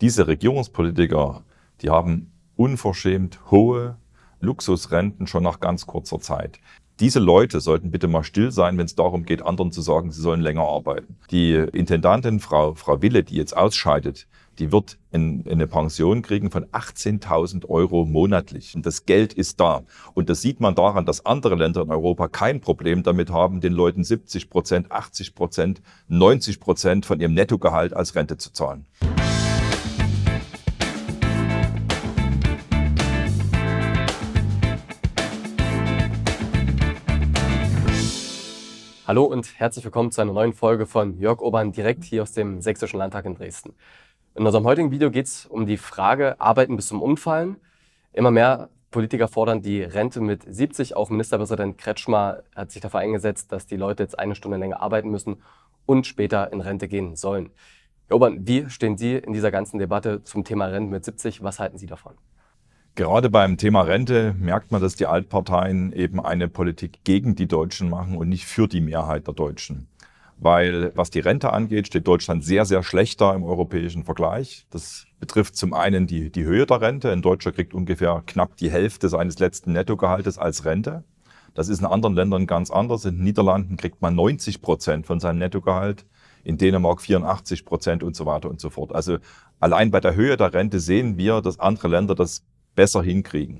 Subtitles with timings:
[0.00, 1.42] Diese Regierungspolitiker,
[1.82, 3.96] die haben unverschämt hohe
[4.40, 6.60] Luxusrenten schon nach ganz kurzer Zeit.
[7.00, 10.20] Diese Leute sollten bitte mal still sein, wenn es darum geht, anderen zu sagen, sie
[10.20, 11.16] sollen länger arbeiten.
[11.32, 14.28] Die Intendantin, Frau, Frau Wille, die jetzt ausscheidet,
[14.60, 18.76] die wird in, in eine Pension kriegen von 18.000 Euro monatlich.
[18.76, 19.82] Und das Geld ist da.
[20.14, 23.72] Und das sieht man daran, dass andere Länder in Europa kein Problem damit haben, den
[23.72, 28.86] Leuten 70 Prozent, 80 Prozent, 90 Prozent von ihrem Nettogehalt als Rente zu zahlen.
[39.08, 42.60] Hallo und herzlich willkommen zu einer neuen Folge von Jörg Obern direkt hier aus dem
[42.60, 43.72] Sächsischen Landtag in Dresden.
[44.34, 47.56] In unserem heutigen Video geht es um die Frage Arbeiten bis zum Umfallen.
[48.12, 50.94] Immer mehr Politiker fordern die Rente mit 70.
[50.94, 55.08] Auch Ministerpräsident Kretschmer hat sich dafür eingesetzt, dass die Leute jetzt eine Stunde länger arbeiten
[55.08, 55.42] müssen
[55.86, 57.48] und später in Rente gehen sollen.
[58.08, 61.42] Herr Obern, wie stehen Sie in dieser ganzen Debatte zum Thema Rente mit 70?
[61.42, 62.12] Was halten Sie davon?
[62.98, 67.88] Gerade beim Thema Rente merkt man, dass die Altparteien eben eine Politik gegen die Deutschen
[67.88, 69.86] machen und nicht für die Mehrheit der Deutschen.
[70.36, 74.66] Weil was die Rente angeht, steht Deutschland sehr, sehr schlecht da im europäischen Vergleich.
[74.70, 77.12] Das betrifft zum einen die, die Höhe der Rente.
[77.12, 81.04] Ein Deutscher kriegt ungefähr knapp die Hälfte seines letzten Nettogehaltes als Rente.
[81.54, 83.04] Das ist in anderen Ländern ganz anders.
[83.04, 86.04] In den Niederlanden kriegt man 90 Prozent von seinem Nettogehalt,
[86.42, 88.92] in Dänemark 84 Prozent und so weiter und so fort.
[88.92, 89.18] Also
[89.60, 92.42] allein bei der Höhe der Rente sehen wir, dass andere Länder das
[92.78, 93.58] besser hinkriegen.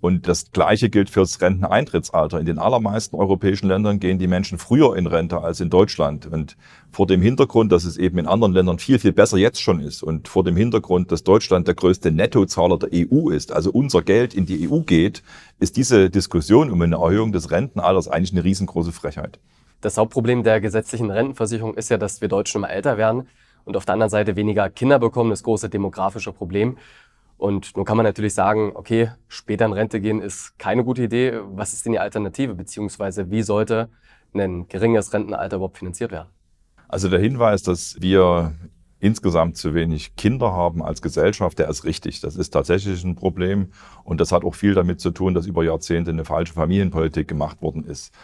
[0.00, 2.38] Und das Gleiche gilt fürs Renteneintrittsalter.
[2.38, 6.26] In den allermeisten europäischen Ländern gehen die Menschen früher in Rente als in Deutschland.
[6.26, 6.56] Und
[6.92, 10.02] vor dem Hintergrund, dass es eben in anderen Ländern viel, viel besser jetzt schon ist
[10.04, 14.32] und vor dem Hintergrund, dass Deutschland der größte Nettozahler der EU ist, also unser Geld
[14.32, 15.24] in die EU geht,
[15.58, 19.40] ist diese Diskussion um eine Erhöhung des Rentenalters eigentlich eine riesengroße Frechheit.
[19.80, 23.28] Das Hauptproblem der gesetzlichen Rentenversicherung ist ja, dass wir Deutschen immer älter werden
[23.64, 26.76] und auf der anderen Seite weniger Kinder bekommen, das große demografische Problem.
[27.42, 31.40] Und nun kann man natürlich sagen, okay, später in Rente gehen ist keine gute Idee.
[31.44, 32.54] Was ist denn die Alternative?
[32.54, 33.88] Beziehungsweise wie sollte
[34.32, 36.28] ein geringes Rentenalter überhaupt finanziert werden?
[36.86, 38.54] Also der Hinweis, dass wir
[39.00, 42.20] insgesamt zu wenig Kinder haben als Gesellschaft, der ist richtig.
[42.20, 43.72] Das ist tatsächlich ein Problem.
[44.04, 47.60] Und das hat auch viel damit zu tun, dass über Jahrzehnte eine falsche Familienpolitik gemacht
[47.60, 48.14] worden ist.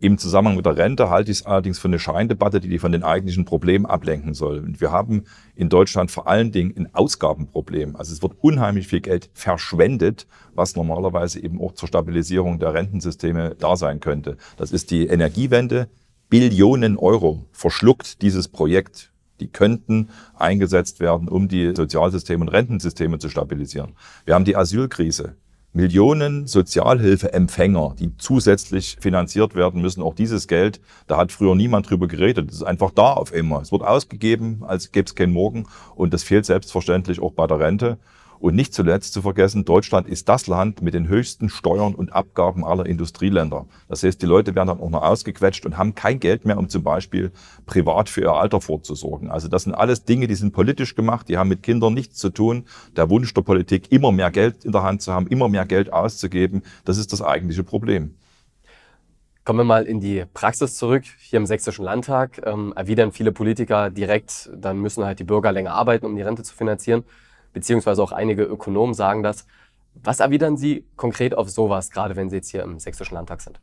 [0.00, 2.92] Im Zusammenhang mit der Rente halte ich es allerdings für eine Scheindebatte, die die von
[2.92, 4.58] den eigentlichen Problemen ablenken soll.
[4.60, 5.24] Und wir haben
[5.56, 7.96] in Deutschland vor allen Dingen ein Ausgabenproblem.
[7.96, 13.56] Also es wird unheimlich viel Geld verschwendet, was normalerweise eben auch zur Stabilisierung der Rentensysteme
[13.58, 14.36] da sein könnte.
[14.56, 15.88] Das ist die Energiewende.
[16.28, 19.10] Billionen Euro verschluckt dieses Projekt.
[19.40, 23.94] Die könnten eingesetzt werden, um die Sozialsysteme und Rentensysteme zu stabilisieren.
[24.24, 25.34] Wir haben die Asylkrise.
[25.72, 30.02] Millionen Sozialhilfeempfänger, die zusätzlich finanziert werden müssen.
[30.02, 32.48] Auch dieses Geld, da hat früher niemand drüber geredet.
[32.48, 33.60] Das ist einfach da auf immer.
[33.60, 35.66] Es wird ausgegeben, als gäbe es keinen Morgen.
[35.94, 37.98] Und das fehlt selbstverständlich auch bei der Rente.
[38.40, 42.64] Und nicht zuletzt zu vergessen, Deutschland ist das Land mit den höchsten Steuern und Abgaben
[42.64, 43.66] aller Industrieländer.
[43.88, 46.68] Das heißt, die Leute werden dann auch noch ausgequetscht und haben kein Geld mehr, um
[46.68, 47.32] zum Beispiel
[47.66, 49.30] privat für ihr Alter vorzusorgen.
[49.30, 52.30] Also das sind alles Dinge, die sind politisch gemacht, die haben mit Kindern nichts zu
[52.30, 52.64] tun.
[52.96, 55.92] Der Wunsch der Politik, immer mehr Geld in der Hand zu haben, immer mehr Geld
[55.92, 58.14] auszugeben, das ist das eigentliche Problem.
[59.44, 61.04] Kommen wir mal in die Praxis zurück.
[61.18, 65.72] Hier im Sächsischen Landtag ähm, erwidern viele Politiker direkt, dann müssen halt die Bürger länger
[65.72, 67.02] arbeiten, um die Rente zu finanzieren
[67.58, 69.44] beziehungsweise auch einige Ökonomen sagen das.
[69.94, 73.58] Was erwidern Sie konkret auf sowas, gerade wenn Sie jetzt hier im Sächsischen Landtag sind?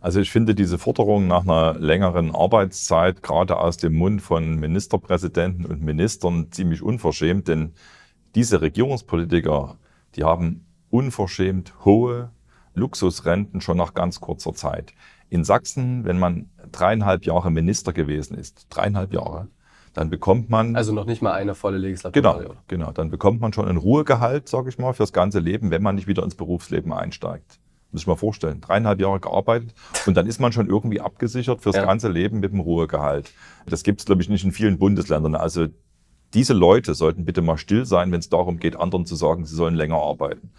[0.00, 5.66] Also ich finde diese Forderung nach einer längeren Arbeitszeit gerade aus dem Mund von Ministerpräsidenten
[5.66, 7.72] und Ministern ziemlich unverschämt, denn
[8.36, 9.76] diese Regierungspolitiker,
[10.14, 12.30] die haben unverschämt hohe
[12.74, 14.94] Luxusrenten schon nach ganz kurzer Zeit.
[15.30, 19.48] In Sachsen, wenn man dreieinhalb Jahre Minister gewesen ist, dreieinhalb Jahre,
[19.98, 20.76] dann bekommt man.
[20.76, 22.22] Also noch nicht mal eine volle Legislatur.
[22.22, 22.92] Genau, genau.
[22.92, 26.06] Dann bekommt man schon ein Ruhegehalt, sage ich mal, fürs ganze Leben, wenn man nicht
[26.06, 27.58] wieder ins Berufsleben einsteigt.
[27.90, 28.60] Muss ich mal vorstellen.
[28.60, 29.74] Dreieinhalb Jahre gearbeitet
[30.06, 31.84] und dann ist man schon irgendwie abgesichert fürs ja.
[31.84, 33.32] ganze Leben mit dem Ruhegehalt.
[33.66, 35.34] Das gibt es, glaube ich, nicht in vielen Bundesländern.
[35.34, 35.66] Also
[36.32, 39.56] diese Leute sollten bitte mal still sein, wenn es darum geht, anderen zu sagen, sie
[39.56, 40.50] sollen länger arbeiten.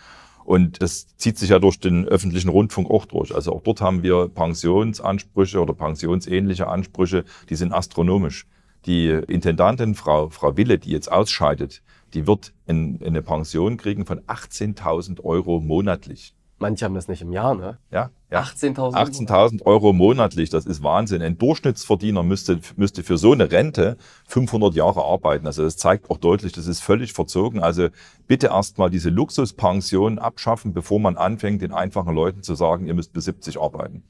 [0.44, 3.34] Und das zieht sich ja durch den öffentlichen Rundfunk auch durch.
[3.34, 8.48] Also auch dort haben wir Pensionsansprüche oder pensionsähnliche Ansprüche, die sind astronomisch.
[8.86, 11.81] Die Intendantin, Frau, Frau Wille, die jetzt ausscheidet,
[12.14, 16.34] die wird in, in eine Pension kriegen von 18.000 Euro monatlich.
[16.62, 17.78] Manche haben das nicht im Jahr, ne?
[17.90, 18.10] Ja.
[18.30, 18.42] ja.
[18.42, 21.22] 18.000 18 Euro monatlich, das ist Wahnsinn.
[21.22, 23.96] Ein Durchschnittsverdiener müsste, müsste für so eine Rente
[24.28, 25.48] 500 Jahre arbeiten.
[25.48, 27.62] Also das zeigt auch deutlich, das ist völlig verzogen.
[27.62, 27.88] Also
[28.28, 33.14] bitte erstmal diese Luxuspension abschaffen, bevor man anfängt, den einfachen Leuten zu sagen, ihr müsst
[33.14, 34.04] bis 70 arbeiten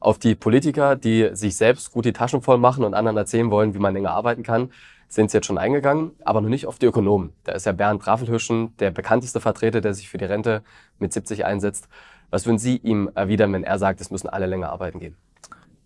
[0.00, 3.74] auf die Politiker, die sich selbst gut die Taschen voll machen und anderen erzählen wollen,
[3.74, 4.70] wie man länger arbeiten kann,
[5.08, 7.32] sind Sie jetzt schon eingegangen, aber noch nicht auf die Ökonomen.
[7.44, 10.62] Da ist ja Bernd Raffelhüschen der bekannteste Vertreter, der sich für die Rente
[10.98, 11.88] mit 70 einsetzt.
[12.30, 15.16] Was würden Sie ihm erwidern, wenn er sagt, es müssen alle länger arbeiten gehen?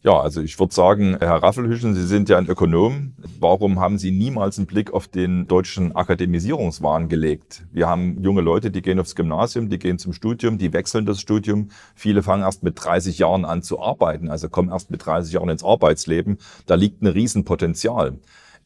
[0.05, 3.13] Ja, also ich würde sagen, Herr Raffelhüschen, Sie sind ja ein Ökonom.
[3.39, 7.63] Warum haben Sie niemals einen Blick auf den deutschen Akademisierungswahn gelegt?
[7.71, 11.21] Wir haben junge Leute, die gehen aufs Gymnasium, die gehen zum Studium, die wechseln das
[11.21, 11.69] Studium.
[11.95, 15.51] Viele fangen erst mit 30 Jahren an zu arbeiten, also kommen erst mit 30 Jahren
[15.51, 16.39] ins Arbeitsleben.
[16.67, 18.19] Da liegt ein Riesenpotenzial.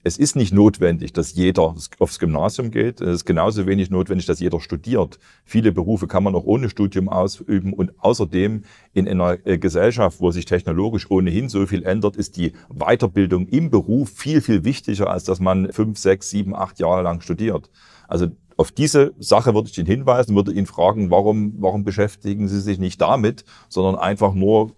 [0.02, 3.00] Es ist nicht notwendig, dass jeder aufs Gymnasium geht.
[3.00, 5.18] Es ist genauso wenig notwendig, dass jeder studiert.
[5.44, 7.72] Viele Berufe kann man auch ohne Studium ausüben.
[7.72, 8.62] Und außerdem
[8.92, 13.70] in einer äh, Gesellschaft, wo sich technologisch ohnehin so viel ändert, ist die Weiterbildung im
[13.70, 17.70] Beruf viel, viel wichtiger, als dass man fünf, sechs, sieben, acht Jahre lang studiert.
[18.06, 22.60] Also auf diese Sache würde ich ihn hinweisen, würde ihn fragen, warum, warum beschäftigen Sie
[22.60, 24.72] sich nicht damit, sondern einfach nur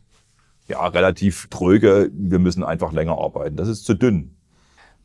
[0.69, 3.57] ja, relativ tröge, wir müssen einfach länger arbeiten.
[3.57, 4.38] Das ist zu dünn.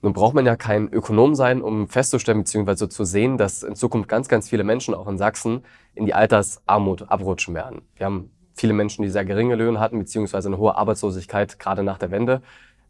[0.04, 2.90] Nun braucht man ja kein Ökonom sein, um festzustellen bzw.
[2.90, 5.64] zu sehen, dass in Zukunft ganz, ganz viele Menschen auch in Sachsen
[5.96, 7.84] in die Altersarmut abrutschen werden.
[7.96, 10.48] Wir haben viele Menschen, die sehr geringe Löhne hatten bzw.
[10.48, 12.42] eine hohe Arbeitslosigkeit gerade nach der Wende.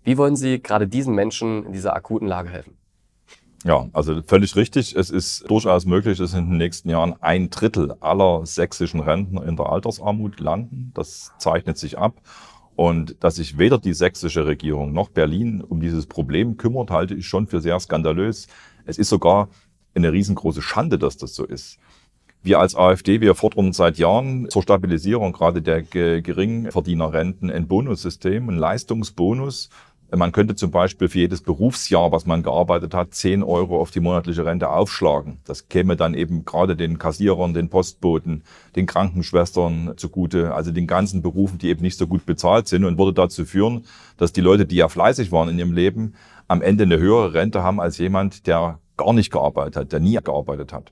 [0.04, 2.78] Wie wollen Sie gerade diesen Menschen in dieser akuten Lage helfen?
[3.64, 4.96] Ja, also völlig richtig.
[4.96, 9.56] Es ist durchaus möglich, dass in den nächsten Jahren ein Drittel aller sächsischen Rentner in
[9.56, 10.92] der Altersarmut landen.
[10.96, 12.16] Das zeichnet sich ab.
[12.76, 17.28] Und dass sich weder die sächsische Regierung noch Berlin um dieses Problem kümmert, halte ich
[17.28, 18.48] schon für sehr skandalös.
[18.86, 19.50] Es ist sogar
[19.94, 21.78] eine riesengroße Schande, dass das so ist.
[22.42, 28.58] Wir als AfD, wir fordern seit Jahren zur Stabilisierung gerade der Geringverdienerrenten ein Bonussystem, ein
[28.58, 29.70] Leistungsbonus,
[30.16, 34.00] man könnte zum Beispiel für jedes Berufsjahr, was man gearbeitet hat, 10 Euro auf die
[34.00, 35.40] monatliche Rente aufschlagen.
[35.46, 38.44] Das käme dann eben gerade den Kassierern, den Postboten,
[38.76, 42.98] den Krankenschwestern zugute, also den ganzen Berufen, die eben nicht so gut bezahlt sind und
[42.98, 43.86] würde dazu führen,
[44.18, 46.14] dass die Leute, die ja fleißig waren in ihrem Leben,
[46.48, 50.20] am Ende eine höhere Rente haben als jemand, der gar nicht gearbeitet hat, der nie
[50.24, 50.92] gearbeitet hat.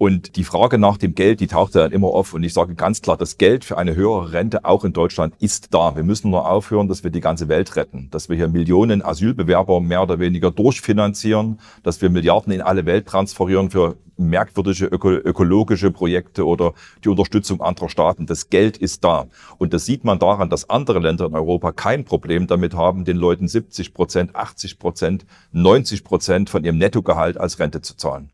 [0.00, 2.32] Und die Frage nach dem Geld, die taucht dann immer auf.
[2.32, 5.74] Und ich sage ganz klar, das Geld für eine höhere Rente auch in Deutschland ist
[5.74, 5.94] da.
[5.94, 9.78] Wir müssen nur aufhören, dass wir die ganze Welt retten, dass wir hier Millionen Asylbewerber
[9.82, 15.90] mehr oder weniger durchfinanzieren, dass wir Milliarden in alle Welt transferieren für merkwürdige öko ökologische
[15.90, 16.72] Projekte oder
[17.04, 18.24] die Unterstützung anderer Staaten.
[18.24, 19.26] Das Geld ist da.
[19.58, 23.18] Und das sieht man daran, dass andere Länder in Europa kein Problem damit haben, den
[23.18, 28.30] Leuten 70 Prozent, 80 Prozent, 90 Prozent von ihrem Nettogehalt als Rente zu zahlen.